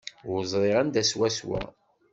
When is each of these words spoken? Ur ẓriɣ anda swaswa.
Ur 0.31 0.41
ẓriɣ 0.51 0.75
anda 0.81 1.03
swaswa. 1.11 1.61